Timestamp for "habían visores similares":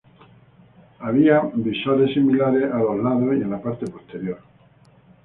0.97-2.63